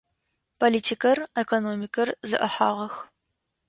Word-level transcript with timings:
Политикэр, 0.59 1.17
экономикэр 1.41 2.09
зэӏыхьагъэх. 2.29 2.95